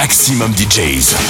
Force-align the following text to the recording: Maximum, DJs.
Maximum, 0.00 0.50
DJs. 0.54 1.29